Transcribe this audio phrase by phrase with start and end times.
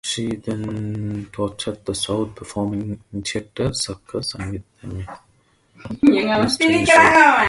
[0.03, 7.39] She then toured the South, performing in theaters, circuses, and with minstrel shows.